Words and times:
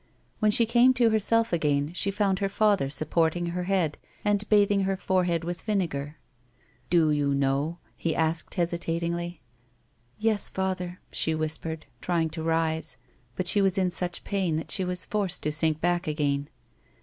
When 0.39 0.49
she 0.49 0.65
came 0.65 0.95
to 0.95 1.11
herself 1.11 1.53
again 1.53 1.91
she 1.93 2.09
found 2.09 2.39
her 2.39 2.49
father 2.49 2.89
supporting 2.89 3.45
her 3.45 3.65
head, 3.65 3.99
and 4.25 4.49
bathing 4.49 4.85
her 4.85 4.97
forehead 4.97 5.43
with 5.43 5.61
vinegar." 5.61 6.17
Do 6.89 7.11
you 7.11 7.35
know— 7.35 7.65
1" 7.67 7.77
he 7.97 8.15
asked 8.15 8.55
hesitatingly." 8.55 9.41
Yes, 10.17 10.49
father," 10.49 10.99
she 11.11 11.35
whispered, 11.35 11.85
trying 12.01 12.31
to 12.31 12.41
rise; 12.41 12.97
but 13.35 13.45
she 13.45 13.61
was 13.61 13.77
in 13.77 13.91
such 13.91 14.23
pain 14.23 14.55
that 14.55 14.71
she 14.71 14.83
was 14.83 15.05
forced 15.05 15.43
to 15.43 15.51
sink 15.51 15.81
back 15.81 16.07
again. 16.07 16.49